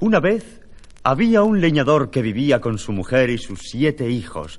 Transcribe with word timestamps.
Una 0.00 0.20
vez 0.20 0.60
había 1.04 1.42
un 1.42 1.60
leñador 1.60 2.10
que 2.10 2.22
vivía 2.22 2.60
con 2.60 2.78
su 2.78 2.90
mujer 2.92 3.30
y 3.30 3.38
sus 3.38 3.60
siete 3.60 4.10
hijos. 4.10 4.58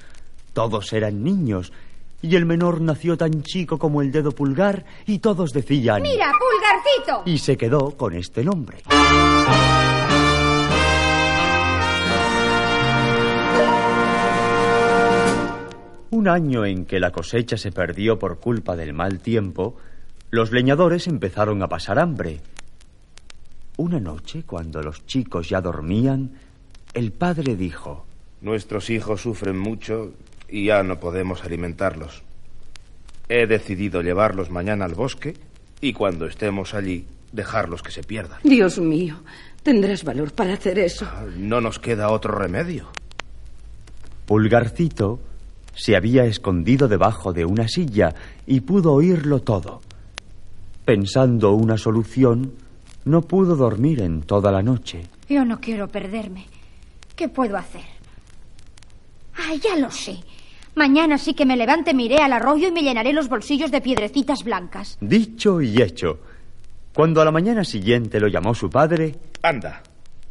Todos 0.54 0.94
eran 0.94 1.24
niños 1.26 1.74
y 2.22 2.36
el 2.36 2.46
menor 2.46 2.82
nació 2.82 3.18
tan 3.18 3.44
chico 3.44 3.78
como 3.78 4.02
el 4.02 4.12
dedo 4.12 4.32
pulgar 4.32 4.86
y 5.06 5.20
todos 5.20 5.52
decían... 5.52 6.02
¡Mira, 6.02 6.32
pulgarcito! 6.32 7.24
Y 7.26 7.38
se 7.38 7.58
quedó 7.58 7.92
con 7.92 8.14
este 8.14 8.44
nombre. 8.44 8.78
Un 16.12 16.28
año 16.28 16.66
en 16.66 16.86
que 16.86 17.00
la 17.00 17.12
cosecha 17.12 17.58
se 17.58 17.72
perdió 17.72 18.20
por 18.20 18.40
culpa 18.40 18.76
del 18.76 18.94
mal 18.94 19.20
tiempo, 19.20 19.78
los 20.32 20.52
leñadores 20.52 21.08
empezaron 21.08 21.64
a 21.64 21.68
pasar 21.70 22.00
hambre 22.00 22.42
una 23.80 24.02
noche, 24.02 24.44
cuando 24.46 24.84
los 24.84 25.06
chicos 25.06 25.48
ya 25.48 25.62
dormían, 25.62 26.32
el 26.94 27.14
padre 27.14 27.56
dijo... 27.56 28.06
Nuestros 28.42 28.90
hijos 28.90 29.22
sufren 29.22 29.58
mucho 29.58 30.12
y 30.52 30.66
ya 30.66 30.84
no 30.84 31.00
podemos 31.00 31.44
alimentarlos. 31.44 32.24
He 33.28 33.46
decidido 33.46 34.02
llevarlos 34.02 34.50
mañana 34.50 34.86
al 34.86 34.96
bosque 34.96 35.36
y 35.82 35.94
cuando 35.94 36.26
estemos 36.26 36.74
allí, 36.74 37.06
dejarlos 37.32 37.84
que 37.84 37.92
se 37.92 38.04
pierdan. 38.04 38.40
Dios 38.44 38.80
mío, 38.80 39.18
tendrás 39.64 40.04
valor 40.04 40.34
para 40.34 40.54
hacer 40.54 40.80
eso. 40.80 41.06
Ah, 41.10 41.26
no 41.38 41.62
nos 41.62 41.80
queda 41.80 42.10
otro 42.10 42.34
remedio. 42.34 42.90
Pulgarcito 44.26 45.20
se 45.76 45.96
había 45.96 46.26
escondido 46.26 46.88
debajo 46.88 47.32
de 47.32 47.46
una 47.46 47.68
silla 47.68 48.14
y 48.46 48.62
pudo 48.62 48.94
oírlo 48.94 49.42
todo. 49.42 49.82
Pensando 50.86 51.52
una 51.54 51.78
solución, 51.78 52.54
no 53.06 53.22
pudo 53.22 53.56
dormir 53.56 54.02
en 54.02 54.22
toda 54.22 54.52
la 54.52 54.62
noche. 54.62 55.08
Yo 55.30 55.46
no 55.46 55.60
quiero 55.60 55.88
perderme. 55.88 56.48
¿Qué 57.16 57.30
puedo 57.30 57.58
hacer? 57.58 57.86
Ah, 59.36 59.54
ya 59.56 59.78
lo 59.78 59.90
sé. 59.92 60.18
Mañana 60.80 61.18
sí 61.18 61.34
que 61.34 61.46
me 61.46 61.58
levante, 61.58 61.94
me 61.94 62.04
iré 62.04 62.20
al 62.20 62.32
arroyo 62.32 62.70
y 62.70 62.72
me 62.72 62.82
llenaré 62.82 63.12
los 63.12 63.28
bolsillos 63.28 63.70
de 63.70 63.82
piedrecitas 63.82 64.46
blancas. 64.46 64.98
Dicho 65.02 65.60
y 65.60 65.82
hecho. 65.82 66.22
Cuando 66.94 67.22
a 67.22 67.26
la 67.26 67.32
mañana 67.32 67.66
siguiente 67.66 68.18
lo 68.18 68.30
llamó 68.30 68.56
su 68.56 68.70
padre... 68.70 69.14
Anda, 69.42 69.84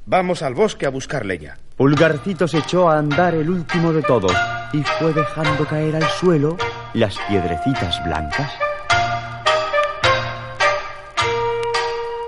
vamos 0.07 0.41
al 0.41 0.55
bosque 0.55 0.87
a 0.87 0.89
buscar 0.89 1.27
leña. 1.27 1.59
Pulgarcito 1.77 2.49
se 2.49 2.61
echó 2.61 2.89
a 2.89 2.99
andar 2.99 3.35
el 3.35 3.51
último 3.51 3.93
de 3.93 4.01
todos 4.01 4.33
y 4.73 4.83
fue 4.99 5.13
dejando 5.13 5.67
caer 5.67 5.97
al 5.97 6.09
suelo 6.19 6.57
las 6.95 7.19
piedrecitas 7.29 8.03
blancas. 8.07 8.51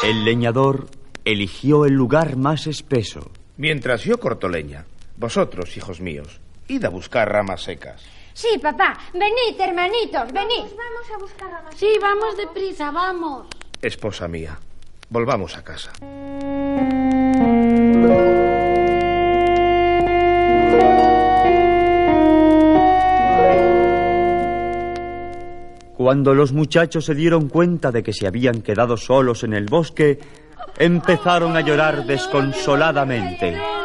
El 0.04 0.26
leñador 0.26 0.88
eligió 1.24 1.86
el 1.86 1.94
lugar 1.94 2.36
más 2.36 2.66
espeso. 2.66 3.30
Mientras 3.56 4.04
yo 4.04 4.20
corto 4.20 4.50
leña, 4.50 4.84
vosotros, 5.16 5.74
hijos 5.78 6.02
míos, 6.02 6.38
id 6.70 6.84
a 6.84 6.88
buscar 6.88 7.30
ramas 7.30 7.62
secas. 7.62 8.02
Sí, 8.32 8.58
papá. 8.62 8.96
Venid, 9.12 9.60
hermanitos, 9.60 10.32
venid. 10.32 10.64
vamos 10.76 11.10
a 11.14 11.18
buscar 11.18 11.50
ramas. 11.50 11.74
Sí, 11.76 11.88
vamos 12.00 12.36
deprisa, 12.36 12.90
vamos. 12.90 13.46
Esposa 13.82 14.28
mía, 14.28 14.58
volvamos 15.08 15.56
a 15.56 15.64
casa. 15.64 15.92
Cuando 25.96 26.34
los 26.34 26.52
muchachos 26.52 27.04
se 27.04 27.14
dieron 27.14 27.50
cuenta 27.50 27.92
de 27.92 28.02
que 28.02 28.14
se 28.14 28.26
habían 28.26 28.62
quedado 28.62 28.96
solos 28.96 29.44
en 29.44 29.52
el 29.52 29.66
bosque, 29.66 30.18
empezaron 30.78 31.56
a 31.56 31.60
llorar 31.60 32.06
desconsoladamente. 32.06 33.79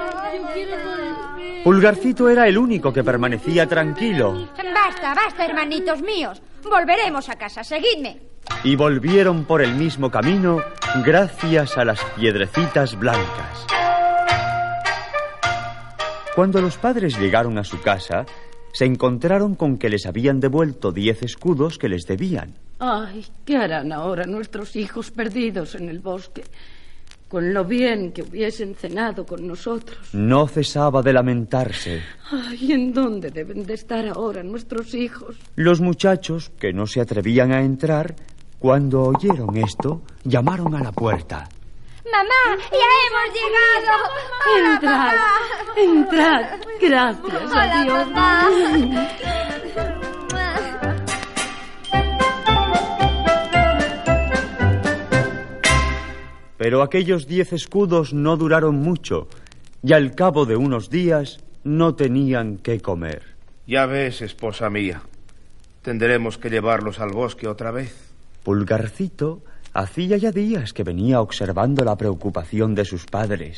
Pulgarcito 1.66 2.30
era 2.30 2.48
el 2.48 2.59
único 2.59 2.94
que 2.94 3.03
permanecía 3.03 3.66
tranquilo. 3.66 4.50
Basta, 4.56 5.16
basta, 5.16 5.46
hermanitos 5.48 6.00
míos. 6.03 6.40
Volveremos 6.64 7.28
a 7.28 7.40
casa, 7.40 7.64
seguidme. 7.64 8.20
Y 8.64 8.76
volvieron 8.76 9.46
por 9.46 9.64
el 9.64 9.74
mismo 9.74 10.12
camino 10.12 10.62
gracias 11.03 11.76
a 11.80 11.84
las 11.84 12.00
piedrecitas 12.16 12.96
blancas. 13.00 13.66
Cuando 16.36 16.62
los 16.62 16.78
padres 16.78 17.20
llegaron 17.20 17.58
a 17.58 17.64
su 17.64 17.82
casa, 17.82 18.28
se 18.72 18.86
encontraron 18.86 19.56
con 19.56 19.80
que 19.80 19.90
les 19.90 20.06
habían 20.06 20.40
devuelto 20.40 20.92
diez 20.92 21.24
escudos 21.24 21.80
que 21.80 21.90
les 21.90 22.06
debían. 22.06 22.53
Ay, 22.78 23.26
¿qué 23.44 23.58
harán 23.58 23.92
ahora 23.92 24.26
nuestros 24.26 24.76
hijos 24.76 25.09
perdidos 25.09 25.74
en 25.74 25.90
el 25.90 25.97
bosque? 25.97 26.44
Con 27.35 27.53
lo 27.53 27.66
bien 27.66 28.13
que 28.13 28.22
hubiesen 28.22 28.75
cenado 28.75 29.25
con 29.25 29.46
nosotros. 29.46 29.97
No 30.13 30.47
cesaba 30.47 31.01
de 31.01 31.12
lamentarse. 31.12 32.01
Ay, 32.31 32.72
¿en 32.72 32.94
dónde 32.94 33.29
deben 33.29 33.66
de 33.66 33.73
estar 33.73 34.07
ahora 34.07 34.41
nuestros 34.41 34.94
hijos? 34.94 35.35
Los 35.57 35.81
muchachos, 35.81 36.53
que 36.57 36.72
no 36.72 36.88
se 36.88 37.01
atrevían 37.01 37.51
a 37.51 37.59
entrar, 37.59 38.16
cuando 38.57 39.01
oyeron 39.01 39.57
esto, 39.57 40.01
llamaron 40.23 40.75
a 40.75 40.79
la 40.81 40.94
puerta. 40.94 41.50
¡Mamá! 42.09 42.57
¡Ya 42.72 42.90
hemos 43.03 43.28
llegado! 43.35 43.97
¡Entrad! 44.72 45.16
¡Entrad! 45.75 46.46
Gracias 46.79 47.52
a 47.53 47.84
Dios. 47.84 49.52
Pero 56.58 56.82
aquellos 56.82 57.28
diez 57.28 57.54
escudos 57.54 58.14
no 58.14 58.38
duraron 58.38 58.76
mucho 58.76 59.28
y 59.84 59.94
al 59.94 60.16
cabo 60.16 60.46
de 60.46 60.56
unos 60.56 60.90
días 60.90 61.40
no 61.64 61.96
tenían 61.96 62.58
qué 62.58 62.80
comer. 62.80 63.24
Ya 63.68 63.86
ves, 63.86 64.22
esposa 64.22 64.70
mía, 64.70 65.02
tendremos 65.82 66.38
que 66.38 66.50
llevarlos 66.50 67.00
al 67.00 67.12
bosque 67.12 67.48
otra 67.48 67.72
vez. 67.72 68.12
Pulgarcito 68.44 69.42
Hacía 69.76 70.16
ya 70.16 70.32
días 70.32 70.72
que 70.72 70.86
venía 70.86 71.20
observando 71.20 71.84
la 71.84 71.98
preocupación 71.98 72.76
de 72.76 72.86
sus 72.86 73.06
padres. 73.06 73.58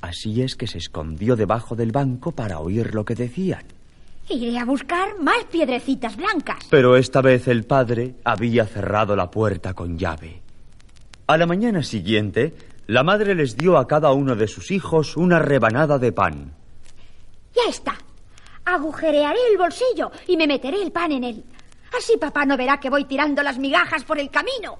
Así 0.00 0.42
es 0.42 0.56
que 0.56 0.66
se 0.66 0.78
escondió 0.78 1.36
debajo 1.36 1.76
del 1.76 1.92
banco 1.92 2.32
para 2.32 2.58
oír 2.58 2.92
lo 2.92 3.04
que 3.04 3.14
decían. 3.14 3.62
Iré 4.28 4.58
a 4.58 4.64
buscar 4.64 5.16
más 5.20 5.44
piedrecitas 5.44 6.16
blancas. 6.16 6.66
Pero 6.70 6.96
esta 6.96 7.22
vez 7.22 7.46
el 7.46 7.62
padre 7.62 8.16
había 8.24 8.66
cerrado 8.66 9.14
la 9.14 9.30
puerta 9.30 9.74
con 9.74 9.96
llave. 9.96 10.42
A 11.28 11.36
la 11.36 11.44
mañana 11.44 11.82
siguiente, 11.82 12.54
la 12.86 13.02
madre 13.02 13.34
les 13.34 13.54
dio 13.54 13.76
a 13.76 13.86
cada 13.86 14.12
uno 14.12 14.34
de 14.34 14.48
sus 14.48 14.70
hijos 14.70 15.14
una 15.14 15.38
rebanada 15.38 15.98
de 15.98 16.10
pan. 16.10 16.54
Ya 17.54 17.68
está. 17.68 17.98
Agujerearé 18.64 19.38
el 19.50 19.58
bolsillo 19.58 20.10
y 20.26 20.38
me 20.38 20.46
meteré 20.46 20.80
el 20.80 20.90
pan 20.90 21.12
en 21.12 21.24
él. 21.24 21.44
Así 21.94 22.16
papá 22.16 22.46
no 22.46 22.56
verá 22.56 22.80
que 22.80 22.88
voy 22.88 23.04
tirando 23.04 23.42
las 23.42 23.58
migajas 23.58 24.04
por 24.04 24.18
el 24.18 24.30
camino. 24.30 24.78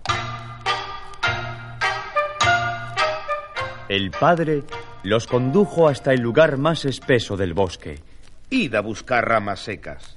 El 3.90 4.10
padre 4.10 4.62
los 5.02 5.26
condujo 5.26 5.86
hasta 5.86 6.14
el 6.14 6.22
lugar 6.22 6.56
más 6.56 6.86
espeso 6.86 7.36
del 7.36 7.52
bosque. 7.52 8.00
Id 8.48 8.74
a 8.74 8.80
buscar 8.80 9.28
ramas 9.28 9.60
secas. 9.60 10.16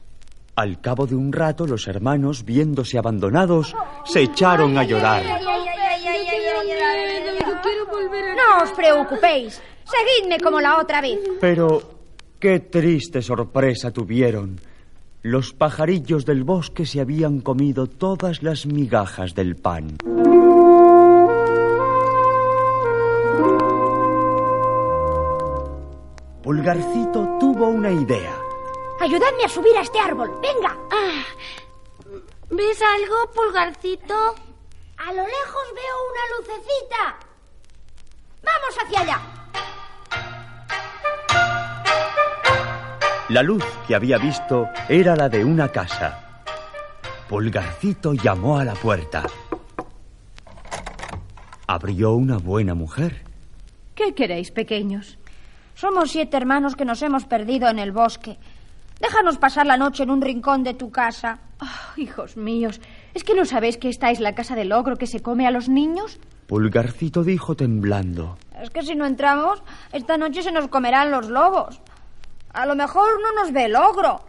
Al 0.56 0.80
cabo 0.80 1.08
de 1.08 1.16
un 1.16 1.34
rato, 1.34 1.68
los 1.68 1.90
hermanos, 1.90 2.46
viéndose 2.46 2.98
abandonados, 2.98 3.76
se 4.06 4.22
echaron 4.22 4.78
a 4.78 4.86
llorar. 4.86 5.24
No 8.36 8.64
os 8.64 8.72
preocupéis. 8.72 9.62
Seguidme 9.86 10.40
como 10.40 10.60
la 10.62 10.80
otra 10.80 11.02
vez. 11.02 11.20
Pero, 11.40 11.82
qué 12.40 12.60
triste 12.60 13.22
sorpresa 13.22 13.92
tuvieron. 13.92 14.60
Los 15.24 15.54
pajarillos 15.54 16.26
del 16.26 16.44
bosque 16.44 16.86
se 16.86 17.00
habían 17.00 17.42
comido 17.42 17.88
todas 17.88 18.42
las 18.42 18.66
migajas 18.66 19.36
del 19.36 19.56
pan. 19.56 19.98
Pulgarcito 26.44 27.38
tuvo 27.40 27.68
una 27.68 27.92
idea. 27.92 28.36
Ayudadme 29.00 29.44
a 29.46 29.50
subir 29.50 29.78
a 29.78 29.82
este 29.82 30.00
árbol. 30.00 30.32
Venga. 30.42 30.76
Ah, 30.92 31.24
¿Ves 32.50 32.82
algo, 32.82 33.32
Pulgarcito? 33.34 34.36
A 35.04 35.12
lo 35.14 35.24
lejos 35.24 35.64
veo 35.74 35.98
una 36.12 36.24
lucecita. 36.38 37.18
Vamos 38.44 38.78
hacia 38.84 39.00
allá. 39.02 39.20
La 43.30 43.42
luz 43.42 43.66
que 43.88 43.96
había 43.96 44.20
visto 44.20 44.70
era 44.88 45.16
la 45.16 45.28
de 45.28 45.44
una 45.44 45.70
casa. 45.70 46.44
Pulgarcito 47.28 48.14
llamó 48.14 48.60
a 48.60 48.64
la 48.64 48.74
puerta. 48.74 49.24
Abrió 51.66 52.12
una 52.12 52.38
buena 52.38 52.76
mujer. 52.76 53.24
¿Qué 53.96 54.14
queréis, 54.14 54.52
pequeños? 54.52 55.18
Somos 55.74 56.12
siete 56.12 56.38
hermanos 56.38 56.76
que 56.76 56.86
nos 56.86 57.02
hemos 57.02 57.26
perdido 57.26 57.70
en 57.70 57.80
el 57.80 57.92
bosque. 57.92 58.38
Déjanos 59.00 59.40
pasar 59.40 59.66
la 59.66 59.78
noche 59.78 60.04
en 60.04 60.12
un 60.12 60.22
rincón 60.22 60.64
de 60.64 60.76
tu 60.76 60.92
casa. 60.92 61.40
Oh, 61.62 61.68
hijos 61.96 62.38
míos, 62.38 62.82
¿es 63.14 63.24
que 63.24 63.36
no 63.36 63.46
sabéis 63.46 63.78
que 63.78 63.88
esta 63.90 64.10
es 64.10 64.20
la 64.20 64.34
casa 64.34 64.56
del 64.56 64.72
ogro 64.72 64.98
que 64.98 65.06
se 65.06 65.22
come 65.22 65.46
a 65.46 65.52
los 65.52 65.70
niños? 65.70 66.20
Pulgarcito 66.48 67.24
dijo 67.24 67.56
temblando. 67.56 68.38
Es 68.60 68.72
que 68.72 68.82
si 68.82 68.96
no 68.96 69.06
entramos, 69.06 69.62
esta 69.94 70.18
noche 70.18 70.42
se 70.42 70.52
nos 70.52 70.68
comerán 70.70 71.12
los 71.12 71.30
lobos. 71.30 71.80
A 72.54 72.66
lo 72.66 72.76
mejor 72.76 73.22
no 73.22 73.32
nos 73.42 73.54
ve 73.54 73.66
el 73.66 73.76
ogro. 73.76 74.22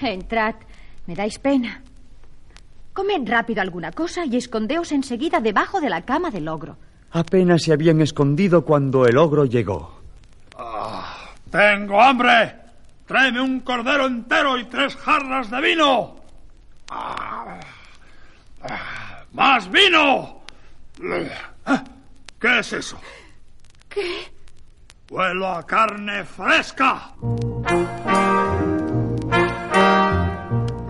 Entrad, 0.00 0.54
me 1.06 1.14
dais 1.14 1.38
pena. 1.40 1.82
Comed 2.94 3.28
rápido 3.28 3.60
alguna 3.60 3.90
cosa 3.92 4.24
y 4.24 4.36
escondeos 4.36 4.92
enseguida 4.92 5.40
debajo 5.40 5.80
de 5.80 5.90
la 5.90 6.02
cama 6.02 6.30
del 6.30 6.48
ogro. 6.48 6.76
Apenas 7.10 7.62
se 7.62 7.72
habían 7.72 8.00
escondido 8.00 8.64
cuando 8.64 9.06
el 9.06 9.16
ogro 9.18 9.44
llegó. 9.44 10.00
Ah, 10.56 11.30
¡Tengo 11.50 12.00
hambre! 12.00 12.54
Tráeme 13.06 13.40
un 13.40 13.60
cordero 13.60 14.06
entero 14.06 14.58
y 14.58 14.64
tres 14.66 14.94
jarras 14.96 15.50
de 15.50 15.60
vino. 15.60 16.17
Ah, 16.90 17.60
ah, 18.62 19.22
¡Más 19.32 19.70
vino! 19.70 20.42
¿Qué 22.40 22.58
es 22.58 22.72
eso? 22.72 23.00
¿Qué? 23.88 24.32
Huelo 25.10 25.48
a 25.48 25.66
carne 25.66 26.24
fresca. 26.24 27.12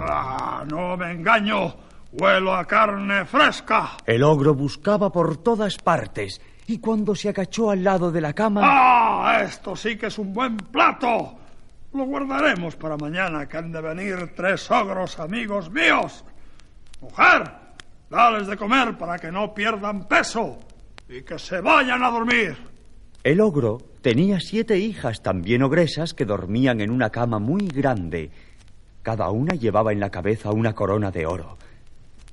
Ah, 0.00 0.64
no 0.66 0.96
me 0.96 1.12
engaño. 1.12 1.74
Huelo 2.12 2.54
a 2.54 2.64
carne 2.64 3.24
fresca. 3.24 3.96
El 4.06 4.22
ogro 4.22 4.54
buscaba 4.54 5.10
por 5.10 5.36
todas 5.38 5.76
partes 5.76 6.40
y 6.66 6.78
cuando 6.78 7.14
se 7.14 7.28
agachó 7.28 7.70
al 7.70 7.84
lado 7.84 8.10
de 8.10 8.20
la 8.20 8.32
cama... 8.32 8.62
¡Ah! 8.64 9.40
Esto 9.42 9.76
sí 9.76 9.96
que 9.96 10.06
es 10.06 10.18
un 10.18 10.32
buen 10.32 10.56
plato. 10.56 11.38
Lo 11.92 12.04
guardaremos 12.04 12.76
para 12.76 12.96
mañana, 12.96 13.48
que 13.48 13.56
han 13.56 13.72
de 13.72 13.80
venir 13.80 14.32
tres 14.36 14.70
ogros 14.70 15.18
amigos 15.18 15.70
míos. 15.70 16.24
Mujer, 17.00 17.50
dales 18.10 18.46
de 18.46 18.56
comer 18.56 18.96
para 18.98 19.18
que 19.18 19.32
no 19.32 19.54
pierdan 19.54 20.06
peso 20.06 20.58
y 21.08 21.22
que 21.22 21.38
se 21.38 21.60
vayan 21.60 22.02
a 22.02 22.10
dormir. 22.10 22.56
El 23.24 23.40
ogro 23.40 23.78
tenía 24.02 24.38
siete 24.38 24.78
hijas 24.78 25.22
también 25.22 25.62
ogresas 25.62 26.12
que 26.12 26.26
dormían 26.26 26.80
en 26.80 26.90
una 26.90 27.10
cama 27.10 27.38
muy 27.38 27.66
grande. 27.68 28.30
Cada 29.02 29.30
una 29.30 29.54
llevaba 29.54 29.92
en 29.92 30.00
la 30.00 30.10
cabeza 30.10 30.50
una 30.50 30.74
corona 30.74 31.10
de 31.10 31.26
oro. 31.26 31.56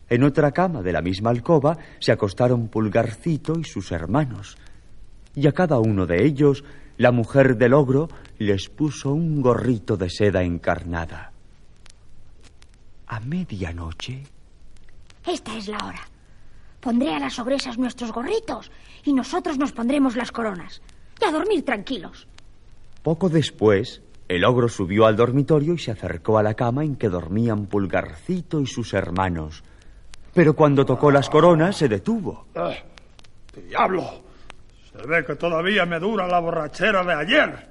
En 0.09 0.23
otra 0.23 0.51
cama 0.51 0.81
de 0.81 0.91
la 0.91 1.01
misma 1.01 1.29
alcoba 1.29 1.77
se 1.99 2.11
acostaron 2.11 2.67
Pulgarcito 2.67 3.57
y 3.57 3.63
sus 3.63 3.91
hermanos. 3.91 4.57
Y 5.33 5.47
a 5.47 5.53
cada 5.53 5.79
uno 5.79 6.05
de 6.05 6.25
ellos 6.25 6.63
la 6.97 7.11
mujer 7.11 7.57
del 7.57 7.73
ogro 7.73 8.07
les 8.37 8.69
puso 8.69 9.13
un 9.13 9.41
gorrito 9.41 9.97
de 9.97 10.09
seda 10.09 10.43
encarnada. 10.43 11.31
A 13.07 13.19
medianoche. 13.19 14.23
Esta 15.25 15.57
es 15.57 15.67
la 15.67 15.77
hora. 15.77 16.01
Pondré 16.79 17.13
a 17.13 17.19
las 17.19 17.39
ogresas 17.39 17.77
nuestros 17.77 18.11
gorritos 18.11 18.71
y 19.03 19.13
nosotros 19.13 19.57
nos 19.57 19.71
pondremos 19.71 20.15
las 20.15 20.31
coronas. 20.31 20.81
Y 21.19 21.25
a 21.25 21.31
dormir 21.31 21.63
tranquilos. 21.63 22.27
Poco 23.01 23.29
después, 23.29 24.01
el 24.27 24.43
ogro 24.43 24.67
subió 24.67 25.05
al 25.05 25.15
dormitorio 25.15 25.73
y 25.73 25.79
se 25.79 25.91
acercó 25.91 26.37
a 26.37 26.43
la 26.43 26.55
cama 26.55 26.83
en 26.83 26.95
que 26.95 27.09
dormían 27.09 27.67
Pulgarcito 27.67 28.59
y 28.59 28.67
sus 28.67 28.93
hermanos. 28.93 29.63
Pero 30.33 30.55
cuando 30.55 30.85
tocó 30.85 31.11
las 31.11 31.29
coronas 31.29 31.77
se 31.77 31.87
detuvo. 31.87 32.45
¡Eh! 32.55 32.83
¡Diablo! 33.69 34.24
Se 34.95 35.07
ve 35.07 35.25
que 35.25 35.35
todavía 35.35 35.85
me 35.85 35.99
dura 35.99 36.27
la 36.27 36.39
borrachera 36.39 37.03
de 37.03 37.13
ayer. 37.13 37.67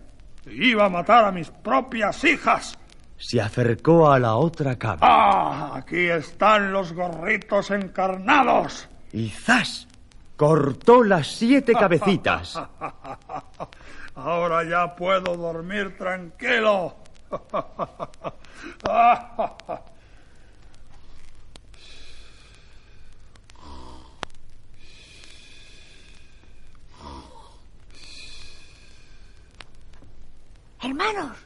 Iba 0.47 0.87
a 0.87 0.89
matar 0.89 1.25
a 1.25 1.33
mis 1.33 1.51
propias 1.51 2.23
hijas. 2.25 2.79
Se 3.17 3.41
acercó 3.41 4.13
a 4.13 4.19
la 4.19 4.35
otra 4.35 4.77
cama. 4.77 4.99
¡Ah! 5.03 5.73
Aquí 5.75 6.09
están 6.09 6.73
los 6.73 6.93
gorritos 6.93 7.71
encarnados. 7.71 8.89
Y 9.13 9.31
¡zas! 9.31 9.89
Cortó 10.37 11.03
las 11.03 11.29
siete 11.29 11.73
cabecitas. 11.73 12.61
Ahora 14.15 14.65
ya 14.65 14.95
puedo 14.95 15.37
dormir 15.37 15.97
tranquilo. 15.97 16.97
Hermanos, 30.95 31.37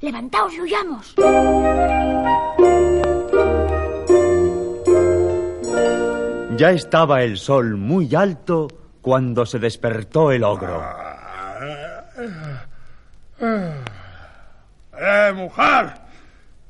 levantaos 0.00 0.54
y 0.54 0.60
huyamos. 0.62 1.14
Ya 6.56 6.70
estaba 6.70 7.22
el 7.22 7.36
sol 7.36 7.76
muy 7.76 8.14
alto 8.14 8.68
cuando 9.02 9.44
se 9.44 9.58
despertó 9.58 10.32
el 10.32 10.44
ogro. 10.44 10.82
¡Eh, 13.38 15.32
mujer! 15.34 15.92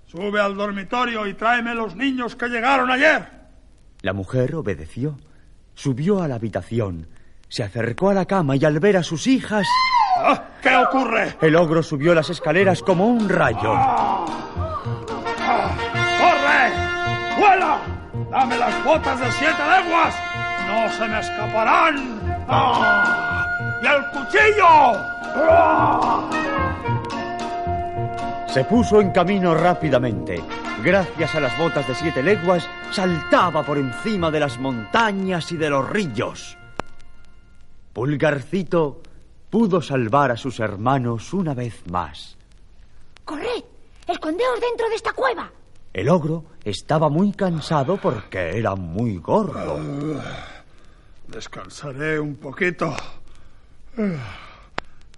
Sube 0.07 0.41
al 0.41 0.57
dormitorio 0.57 1.29
y 1.29 1.35
tráeme 1.35 1.77
los 1.77 1.95
niños 1.95 2.35
que 2.35 2.49
llegaron 2.49 2.91
ayer. 2.91 3.25
La 4.03 4.13
mujer 4.13 4.57
obedeció. 4.57 5.17
Subió 5.75 6.21
a 6.23 6.27
la 6.27 6.35
habitación, 6.35 7.07
se 7.49 7.63
acercó 7.63 8.11
a 8.11 8.15
la 8.15 8.25
cama 8.25 8.57
y 8.57 8.65
al 8.65 8.81
ver 8.81 8.97
a 8.97 9.05
sus 9.05 9.29
hijas... 9.29 9.65
¿Qué 10.63 10.77
ocurre? 10.77 11.37
El 11.41 11.57
ogro 11.57 11.83
subió 11.83 12.15
las 12.15 12.31
escaleras 12.31 12.83
como 12.83 13.07
un 13.07 13.29
rayo. 13.29 13.73
¡Corre! 16.19 16.73
¡Vuela! 17.39 17.79
¡Dame 18.31 18.59
las 18.59 18.85
botas 18.85 19.21
de 19.21 19.31
siete 19.33 19.63
leguas! 19.63 20.15
¡No 20.67 20.89
se 20.91 21.07
me 21.07 21.21
escaparán! 21.21 22.21
¡Ah! 22.49 23.47
¡Y 23.83 23.87
el 23.87 24.03
cuchillo! 24.11 24.67
¡Ah! 25.49 26.29
Se 28.49 28.65
puso 28.65 29.01
en 29.01 29.11
camino 29.11 29.55
rápidamente. 29.55 30.43
Gracias 30.83 31.35
a 31.35 31.41
las 31.41 31.57
botas 31.59 31.87
de 31.87 31.95
siete 31.95 32.23
leguas, 32.23 32.69
saltaba 32.91 33.63
por 33.63 33.79
encima 33.79 34.31
de 34.31 34.41
las 34.41 34.59
montañas 34.59 35.53
y 35.53 35.57
de 35.57 35.71
los 35.71 35.89
rillos. 35.89 36.57
Pulgarcito 37.93 39.03
pudo 39.51 39.81
salvar 39.81 40.31
a 40.31 40.37
sus 40.37 40.61
hermanos 40.61 41.33
una 41.33 41.55
vez 41.55 41.87
más. 41.91 42.37
¡Corred! 43.25 43.65
¡Escondeos 44.07 44.61
dentro 44.61 44.89
de 44.89 44.95
esta 44.95 45.13
cueva! 45.13 45.51
El 45.93 46.09
ogro 46.09 46.45
estaba 46.63 47.09
muy 47.09 47.33
cansado 47.33 47.97
porque 47.97 48.59
era 48.59 48.75
muy 48.75 49.17
gordo. 49.17 49.81
Descansaré 51.27 52.21
un 52.21 52.37
poquito. 52.37 52.95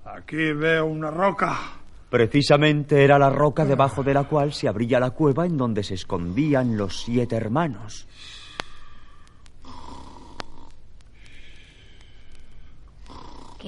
Aquí 0.04 0.52
veo 0.52 0.86
una 0.86 1.10
roca. 1.10 1.58
Precisamente 2.08 3.04
era 3.04 3.18
la 3.18 3.28
roca 3.28 3.64
debajo 3.64 4.02
de 4.02 4.14
la 4.14 4.24
cual 4.24 4.52
se 4.52 4.68
abría 4.68 5.00
la 5.00 5.10
cueva 5.10 5.44
en 5.44 5.58
donde 5.58 5.82
se 5.82 5.94
escondían 5.94 6.76
los 6.76 7.02
siete 7.02 7.36
hermanos. 7.36 8.06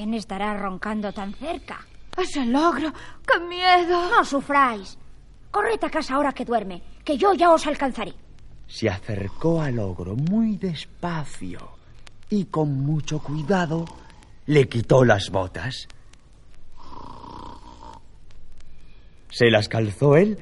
¿Quién 0.01 0.15
estará 0.15 0.57
roncando 0.57 1.13
tan 1.13 1.35
cerca? 1.35 1.87
¡Es 2.17 2.35
el 2.35 2.57
ogro! 2.57 2.91
¡Qué 3.27 3.39
miedo! 3.39 4.09
No 4.09 4.25
sufráis. 4.25 4.97
Corred 5.51 5.85
a 5.85 5.91
casa 5.91 6.15
ahora 6.15 6.33
que 6.33 6.47
duerme, 6.47 6.83
que 7.05 7.19
yo 7.19 7.35
ya 7.35 7.51
os 7.53 7.67
alcanzaré. 7.67 8.15
Se 8.67 8.89
acercó 8.89 9.61
al 9.61 9.79
ogro 9.79 10.17
muy 10.17 10.57
despacio 10.57 11.73
y 12.31 12.47
con 12.47 12.81
mucho 12.81 13.19
cuidado 13.19 13.85
le 14.47 14.71
quitó 14.71 15.05
las 15.05 15.29
botas. 15.29 15.87
Se 19.31 19.51
las 19.51 19.69
calzó 19.69 20.17
él 20.17 20.39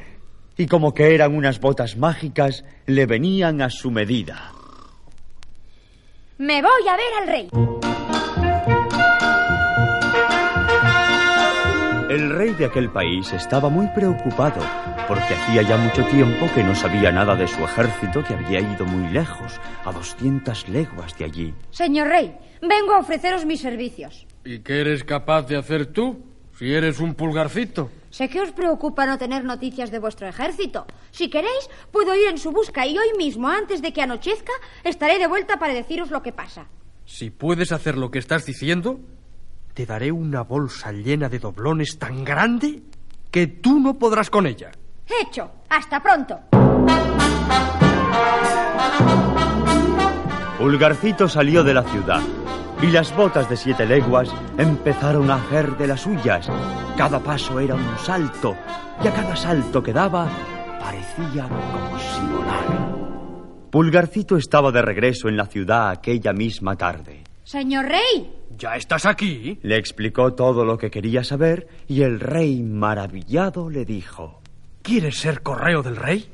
y 0.56 0.68
como 0.68 0.94
que 0.94 1.16
eran 1.16 1.34
unas 1.34 1.58
botas 1.58 1.96
mágicas, 1.96 2.64
le 2.86 3.06
venían 3.06 3.60
a 3.60 3.70
su 3.70 3.90
medida. 3.90 4.52
Me 6.38 6.62
voy 6.62 6.88
a 6.88 6.96
ver 6.96 7.14
al 7.22 7.26
rey. 7.26 7.77
El 12.18 12.30
rey 12.30 12.52
de 12.54 12.64
aquel 12.64 12.90
país 12.90 13.32
estaba 13.32 13.68
muy 13.68 13.86
preocupado 13.94 14.60
porque 15.06 15.34
hacía 15.34 15.62
ya 15.62 15.76
mucho 15.76 16.04
tiempo 16.06 16.48
que 16.52 16.64
no 16.64 16.74
sabía 16.74 17.12
nada 17.12 17.36
de 17.36 17.46
su 17.46 17.62
ejército 17.62 18.24
que 18.24 18.34
había 18.34 18.58
ido 18.58 18.84
muy 18.84 19.08
lejos, 19.12 19.60
a 19.84 19.92
200 19.92 20.68
leguas 20.68 21.16
de 21.16 21.26
allí. 21.26 21.54
Señor 21.70 22.08
rey, 22.08 22.36
vengo 22.60 22.94
a 22.94 22.98
ofreceros 22.98 23.44
mis 23.44 23.60
servicios. 23.60 24.26
¿Y 24.44 24.58
qué 24.58 24.80
eres 24.80 25.04
capaz 25.04 25.42
de 25.42 25.58
hacer 25.58 25.86
tú 25.92 26.18
si 26.58 26.74
eres 26.74 26.98
un 26.98 27.14
pulgarcito? 27.14 27.88
Sé 28.10 28.28
que 28.28 28.40
os 28.40 28.50
preocupa 28.50 29.06
no 29.06 29.16
tener 29.16 29.44
noticias 29.44 29.92
de 29.92 30.00
vuestro 30.00 30.26
ejército. 30.26 30.88
Si 31.12 31.30
queréis, 31.30 31.70
puedo 31.92 32.16
ir 32.16 32.30
en 32.30 32.38
su 32.38 32.50
busca 32.50 32.84
y 32.84 32.98
hoy 32.98 33.16
mismo, 33.16 33.46
antes 33.46 33.80
de 33.80 33.92
que 33.92 34.02
anochezca, 34.02 34.52
estaré 34.82 35.20
de 35.20 35.28
vuelta 35.28 35.60
para 35.60 35.72
deciros 35.72 36.10
lo 36.10 36.20
que 36.20 36.32
pasa. 36.32 36.66
Si 37.04 37.30
puedes 37.30 37.70
hacer 37.70 37.96
lo 37.96 38.10
que 38.10 38.18
estás 38.18 38.44
diciendo, 38.44 38.98
te 39.78 39.86
daré 39.86 40.10
una 40.10 40.42
bolsa 40.42 40.90
llena 40.90 41.28
de 41.28 41.38
doblones 41.38 42.00
tan 42.00 42.24
grande 42.24 42.82
que 43.30 43.46
tú 43.46 43.78
no 43.78 43.96
podrás 43.96 44.28
con 44.28 44.44
ella. 44.44 44.72
Hecho. 45.06 45.52
Hasta 45.68 46.02
pronto. 46.02 46.36
Pulgarcito 50.58 51.28
salió 51.28 51.62
de 51.62 51.74
la 51.74 51.84
ciudad 51.84 52.20
y 52.82 52.88
las 52.88 53.14
botas 53.14 53.48
de 53.48 53.56
siete 53.56 53.86
leguas 53.86 54.28
empezaron 54.56 55.30
a 55.30 55.36
hacer 55.36 55.76
de 55.76 55.86
las 55.86 56.00
suyas. 56.00 56.50
Cada 56.96 57.20
paso 57.20 57.60
era 57.60 57.76
un 57.76 57.98
salto 57.98 58.56
y 59.04 59.06
a 59.06 59.14
cada 59.14 59.36
salto 59.36 59.80
que 59.80 59.92
daba 59.92 60.28
parecía 60.80 61.48
como 61.48 61.98
si 62.00 62.26
volara. 62.32 62.88
Pulgarcito 63.70 64.36
estaba 64.38 64.72
de 64.72 64.82
regreso 64.82 65.28
en 65.28 65.36
la 65.36 65.46
ciudad 65.46 65.90
aquella 65.90 66.32
misma 66.32 66.74
tarde. 66.74 67.27
Señor 67.48 67.86
Rey. 67.86 68.30
¿Ya 68.58 68.76
estás 68.76 69.06
aquí? 69.06 69.58
Le 69.62 69.78
explicó 69.78 70.34
todo 70.34 70.66
lo 70.66 70.76
que 70.76 70.90
quería 70.90 71.24
saber 71.24 71.66
y 71.88 72.02
el 72.02 72.20
rey, 72.20 72.62
maravillado, 72.62 73.70
le 73.70 73.86
dijo... 73.86 74.42
¿Quieres 74.82 75.18
ser 75.18 75.40
correo 75.40 75.82
del 75.82 75.96
rey? 75.96 76.30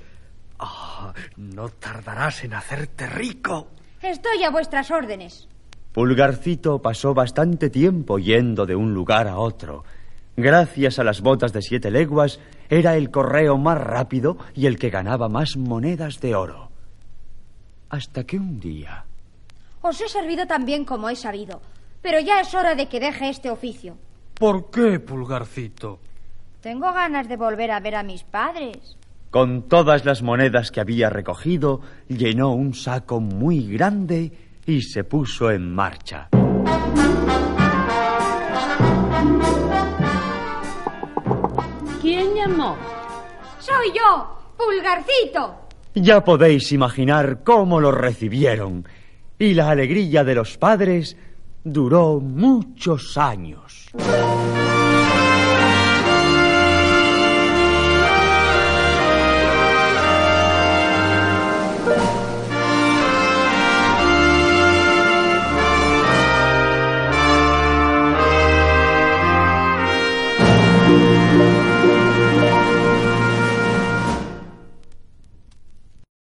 Ah, 0.59 1.15
no 1.37 1.69
tardarás 1.69 2.43
en 2.43 2.55
hacerte 2.55 3.07
rico. 3.07 3.69
Estoy 4.03 4.43
a 4.43 4.51
vuestras 4.51 4.91
órdenes. 4.91 5.47
Pulgarcito 5.93 6.83
pasó 6.83 7.15
bastante 7.15 7.71
tiempo 7.71 8.19
yendo 8.19 8.67
de 8.67 8.75
un 8.75 8.93
lugar 8.93 9.29
a 9.29 9.39
otro. 9.39 9.85
Gracias 10.37 10.99
a 10.99 11.05
las 11.05 11.21
botas 11.21 11.53
de 11.53 11.63
siete 11.63 11.93
leguas, 11.93 12.41
era 12.69 12.97
el 12.97 13.13
correo 13.13 13.57
más 13.57 13.79
rápido 13.79 14.37
y 14.53 14.67
el 14.67 14.81
que 14.81 14.91
ganaba 14.91 15.29
más 15.29 15.57
monedas 15.57 16.19
de 16.21 16.35
oro. 16.35 16.73
Hasta 17.89 18.25
que 18.25 18.37
un 18.37 18.59
día... 18.59 19.05
Os 19.87 20.01
he 20.01 20.09
servido 20.09 20.47
tan 20.47 20.65
bien 20.65 20.87
como 20.87 21.11
he 21.11 21.15
sabido, 21.15 21.61
pero 22.01 22.19
ya 22.19 22.41
es 22.41 22.55
hora 22.55 22.75
de 22.75 22.89
que 22.89 23.01
deje 23.01 23.29
este 23.29 23.51
oficio. 23.51 23.99
¿Por 24.33 24.71
qué, 24.71 24.99
Pulgarcito? 24.99 25.99
Tengo 26.63 26.91
ganas 26.95 27.29
de 27.29 27.37
volver 27.37 27.71
a 27.71 27.81
ver 27.81 27.97
a 27.97 28.03
mis 28.03 28.23
padres. 28.25 28.97
Con 29.31 29.69
todas 29.69 30.07
las 30.07 30.23
monedas 30.23 30.71
que 30.71 30.81
había 30.81 31.11
recogido, 31.11 31.83
llenó 32.09 32.55
un 32.55 32.73
saco 32.73 33.21
muy 33.21 33.71
grande 33.71 34.33
y 34.65 34.81
se 34.81 35.05
puso 35.05 35.51
en 35.51 35.75
marcha. 35.75 36.31
¿Quién 42.01 42.35
llamó? 42.35 42.75
Soy 43.59 43.93
yo, 43.95 44.39
Pulgarcito. 44.57 45.57
Ya 45.95 46.25
podéis 46.25 46.73
imaginar 46.73 47.43
cómo 47.45 47.83
lo 47.83 47.93
recibieron. 47.93 48.87
Y 49.39 49.55
la 49.55 49.71
alegría 49.71 50.25
de 50.25 50.35
los 50.35 50.57
padres 50.57 51.17
duró 51.65 52.21
muchos 52.21 53.17
años. 53.19 53.91